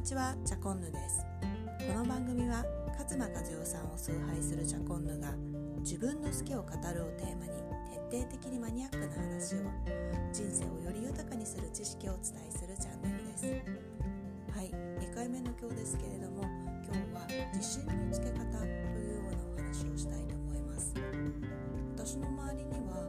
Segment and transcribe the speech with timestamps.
[0.00, 1.20] にちはチャコンヌです。
[1.86, 2.64] この番組は
[2.98, 5.34] 勝間和代さんを崇拝するチャコンヌが
[5.80, 7.52] 自分の好きを語るをテーマに
[8.10, 9.58] 徹底的にマニアックな話を
[10.32, 13.44] 人生をより豊かにする知識をお伝えするチャンネルです。
[14.56, 14.72] はい
[15.04, 16.44] 2回目の今日ですけれども
[16.88, 18.64] 今日は自信のつけ方と
[18.96, 20.94] いうようなお話をしたいと思います。
[21.94, 23.04] 私の周りには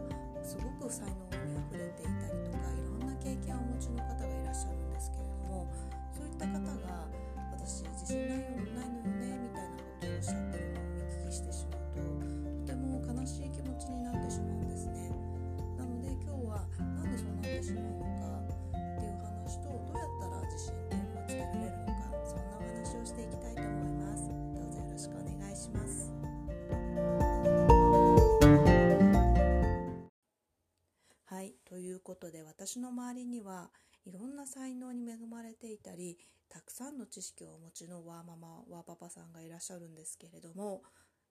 [32.02, 33.69] ことで私の周りには
[34.05, 36.17] いろんな才能に恵まれていたり
[36.49, 40.81] たくさんの知識をお持ちのワーママワーパパさんがいらっしゃるんですけれども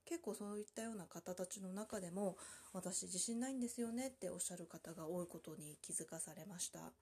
[0.06, 2.36] 結構そういったような方たちの中でも
[2.72, 6.92] 私自信ないんですよねっておっしゃる方が多いことに気づかされました。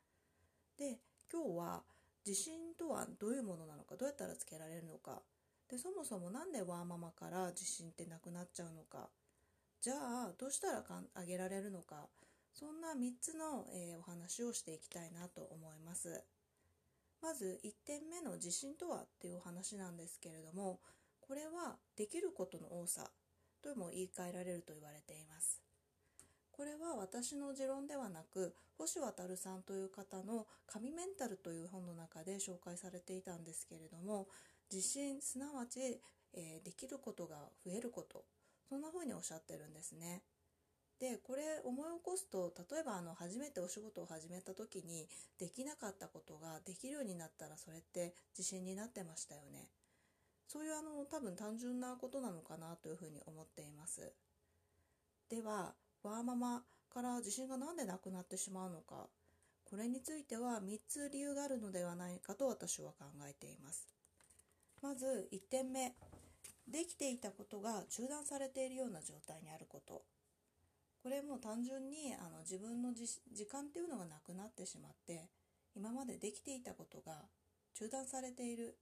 [0.79, 0.99] で
[1.33, 1.83] 今日は
[2.27, 5.23] 自信とはどういうものなのかどうやったらつけられるのか。
[5.71, 9.09] でそもそも何でワーママから自信ってなくなっちゃうのか。
[9.81, 12.09] じゃあどうしたらあげられるのか。
[12.59, 16.25] そんな3つの、えーお話をしていきたいなと思います
[17.23, 20.81] まず1点目の自信とはっていうお話なんですけれども
[21.21, 23.13] これはできることの多さ
[23.63, 25.63] とも言い換えられると言われています
[26.51, 34.27] これは私の持論ではなく星渡さんという方の「神メンタル」という本の中で紹介されていたんですけれども
[34.73, 36.01] 自信すなわち、
[36.33, 38.25] えーできることが増えること
[38.69, 40.23] そんな風におっしゃってるんですね。
[41.01, 45.07] でこれ思い起こすと例えばあの初めてお仕事を始めた時に
[45.39, 49.69] できなかったことができるようになったらそれって自信になってましたよね。
[50.49, 54.13] そういうあの多分単純なことなのかなというふうに思っています。
[55.29, 56.63] ではワーママ
[56.93, 59.09] から自信が何でなくなってしまうのか
[59.65, 63.87] これについては3つ理由があるのではないかと私は考えています。
[64.83, 65.93] まず1点目
[66.67, 70.03] できていたことが中断されているような状態にあること
[71.03, 75.29] これも単純にあの自分のじ時間っていうのがなくなってしまって
[75.75, 77.23] 今までできていたことが
[77.75, 78.77] 中断されている。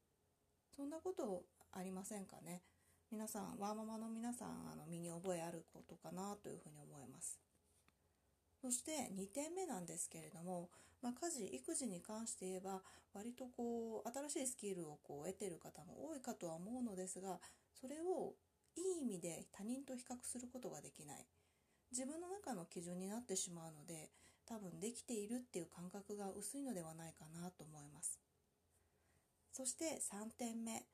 [0.75, 2.63] そんなことありませんかね。
[3.11, 7.39] 皆さんワーママの皆さんあの身に覚えあることかなというふうに思います。
[8.61, 10.71] そして2点目なんですけれども、
[11.03, 12.81] まあ、家事育児に関して言えば
[13.15, 17.39] 割とこう新しいスキルをこう得てる方も多いかとは思うのですが
[17.81, 18.35] それを
[18.77, 21.27] いい意味で他人と比較することができない。
[21.93, 24.11] 自分の中の基準になってしまうので
[24.47, 28.21] 多分できているっていう感覚が薄いのではないかなと思います。
[29.53, 30.85] そして3点目。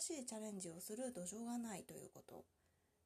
[0.00, 2.44] 新しいチャレンジをする土壌がないということ。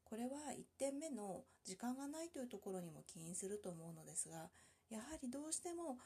[0.04, 4.50] これは1点目の時間がないというところにも起因すると思うのですが
[4.90, 5.96] やはりどうしても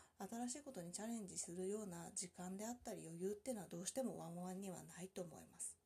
[0.47, 5.77] 新しいことにチャレンジするような時間であったり余裕っていうのはどうしてもワンワンにはないと思います。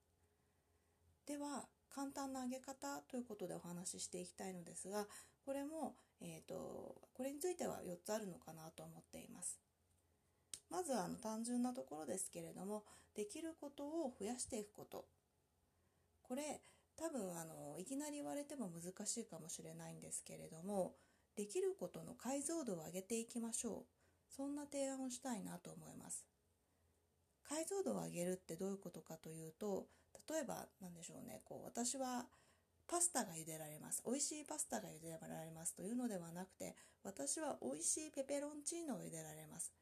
[1.26, 1.64] では
[1.94, 5.06] 簡単な上げ方ということでお話ししていきたいのですが
[5.44, 9.58] これも、えー、とこれについては4つあるのかなと思っています。
[10.70, 12.84] まずはあの単純なところですけれども
[13.16, 15.06] できることを増やしていくこと。
[16.22, 16.60] これ
[16.96, 20.94] 多分あのいきなり言われても難しいかもしれないんですけれども
[21.34, 23.86] できることの解像度を上げていきましょう。
[24.28, 26.24] そんな提案をしたいなと思います。
[27.42, 29.88] 解像度を上げるってどういうことかというと
[30.30, 31.40] 例えば何でしょうね。
[31.44, 32.24] こう私は
[32.86, 34.02] パスタが茹でられます。
[34.06, 39.72] 美味しいパスタが茹でられますというのではなくて私は美味しいペペロンチーノが茹でられます。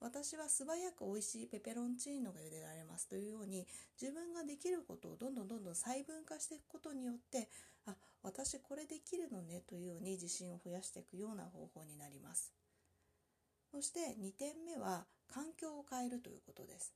[0.00, 3.08] 私は素早く美味しいペペロンチーノが茹でられます。
[3.08, 3.66] というように
[4.00, 7.48] 自分ができることをどんどんどんどん細分化していくことによって
[7.86, 9.62] あ私これできるのね。
[9.68, 12.52] というように自信を増やしていくような方法になります。
[13.70, 16.94] そして2点目は環境を変えるということです。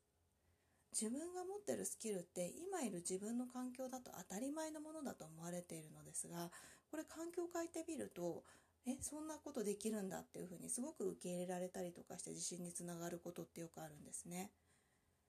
[0.92, 6.50] 自分が持ってるスキルって今いる自分の環境だと当たり前のものだと思われているのですが
[6.90, 8.44] これ環境を変えてみると
[8.86, 14.50] えそんなことできるんだっていうふうにすごく受け入れられたりとかして自信につながることってよくあるんですね。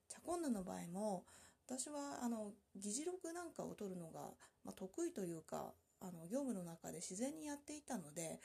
[0.09, 1.23] チャコンヌの場合も
[1.65, 4.21] 私はあの議事録なんかを取るのが、
[4.65, 5.71] まあ、得意というか
[6.01, 8.41] あの業務の中で自然にやっていたので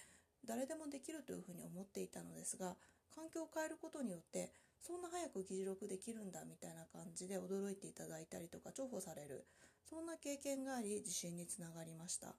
[0.46, 2.76] 誰でもできるというふうに思っていたのですが
[3.14, 4.52] 環境を変えることによって
[4.82, 9.44] そんな早く議事録できるんだみたいな感じで驚いていただいたりとか重宝される
[9.88, 12.34] そんな経験があり自信につながりました。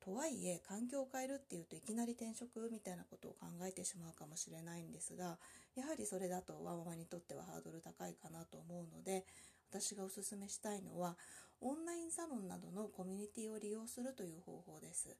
[0.00, 5.36] とはいえ環境を変えるっていうといきなり転職みたいなことを考えてしまうかもしれないんですが
[5.74, 9.26] やはりそれだとワママにとってはハードル高いかなと思うので
[9.68, 11.16] 私がおすすめしたいのは
[11.60, 15.16] オンラインサロンなどのコミュニティを利用するという方法です。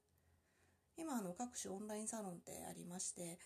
[0.95, 3.37] 今あの各種オンラインサロンってありまして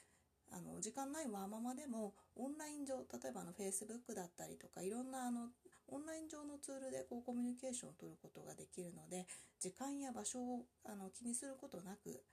[0.52, 5.50] あの時間ないワーママでもオンライン上例えばあの Facebook だったりとかいろんなあの
[5.88, 9.26] オンライン上のツールでこうコミュニケーションを取ることができるので
[9.60, 12.24] 時間や場所をあの気にすることなく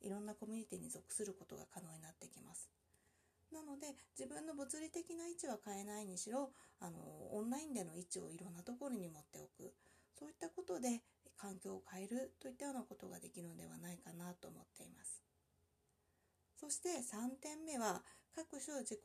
[0.00, 2.70] いろんなコミュニティに属することが可能になってきます。
[3.52, 6.98] なので自分の物理的な位置は変えないにしろあの
[7.32, 9.72] オンラインでの位置をいろんなところに持っておく
[10.18, 11.00] そういったことで
[11.36, 15.25] 環境を変えるといったようなことができるのではないかなと思っています。
[16.56, 18.02] そして3点目は
[18.34, 19.00] 各種自己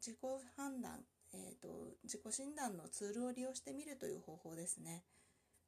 [0.00, 0.16] 自己
[0.56, 1.00] 判断、
[1.34, 5.02] えーと、自己診断のツールを利用してみるという方法ですね。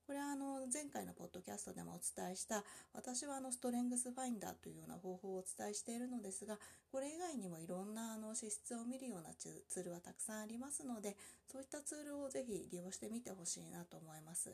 [0.07, 2.65] これはあの前回のポッドキャストでもお伝えした
[2.95, 6.59] 私はあのストレングスファインダーというような方法をお伝えしているのですが
[6.91, 14.51] これ以外にもいろんなあの資質を見るようなツールはたくさんありますのでそういったツールをぜひ利用してみてほしいなと思います。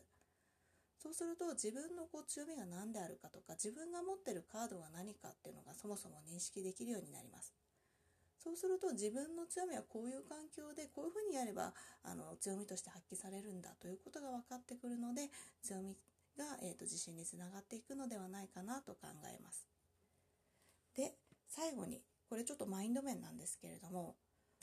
[0.99, 7.55] そうすると自分のこう強みが何であるかとか自分が持ってるカードが何かっていうのがそもそも認識できるようになります。
[8.43, 15.31] そうすると自分の強みはこういう環境でこういうふうにやればあの強みとして発揮されるんだということが分かってくるので
[15.63, 15.97] 強み
[16.39, 19.67] が、えーと、自信につながっていくのではないかなと考えます。
[20.95, 21.17] で
[21.49, 24.15] 最後にこれちょっとマインド面なんですけれども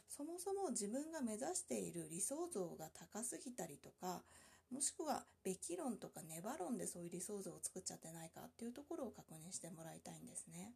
[0.08, 4.24] そもそも自分が目指している理想像が高すぎたりとか
[4.74, 10.74] もしくはべき論とか粘論でそういう理想像を作っちゃってないかっていうところを確認してもらいたいんですね。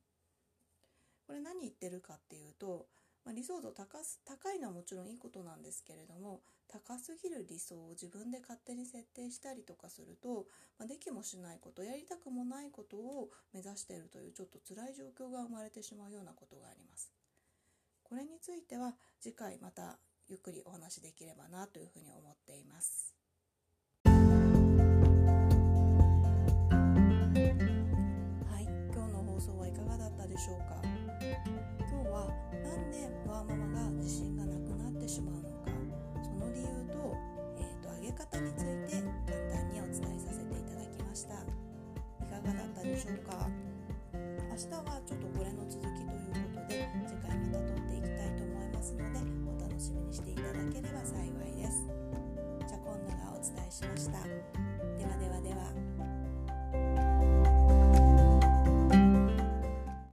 [1.26, 2.86] これ何言ってるかっていうと、
[3.26, 10.46] まあ、理想像高す高いのはもちろんいいことなんですけれども高すぎる理想を自分で勝手に設定したりとかすると、
[10.78, 17.12] まあ、できもしないことやりたくもないことを目指しているというちょっと辛い状況が生まれてしまうようなことがあります。
[18.04, 19.98] これについては次回また
[20.30, 23.17] ゆっくりお話しできればなというふうに思っています。
[30.38, 30.78] でしょうか？
[31.90, 32.30] 今日は
[32.62, 35.74] 何でワーママが自信がなくなってしまうのか？
[36.22, 37.18] その理由と,、
[37.58, 41.34] えーと、上げ方について簡単にお伝えさせていただきました。
[41.34, 43.50] いかがだったでしょうか？
[44.14, 51.90] 明日はちょっとこれの続きということで次回また撮っていきたいと思いますのでお楽しみにしていただければ幸いです。
[52.62, 54.37] じゃあ今度がお伝えしました。